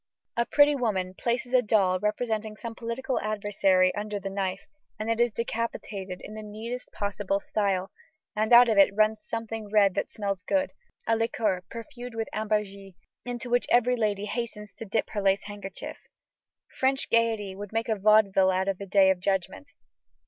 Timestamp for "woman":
0.75-1.13